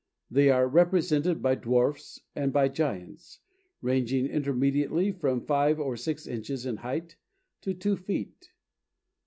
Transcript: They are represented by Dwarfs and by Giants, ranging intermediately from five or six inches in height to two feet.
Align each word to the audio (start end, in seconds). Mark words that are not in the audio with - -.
They 0.31 0.49
are 0.49 0.67
represented 0.67 1.43
by 1.43 1.53
Dwarfs 1.53 2.21
and 2.35 2.51
by 2.51 2.69
Giants, 2.69 3.37
ranging 3.83 4.25
intermediately 4.25 5.11
from 5.11 5.45
five 5.45 5.79
or 5.79 5.95
six 5.95 6.25
inches 6.25 6.65
in 6.65 6.77
height 6.77 7.17
to 7.61 7.75
two 7.75 7.97
feet. 7.97 8.49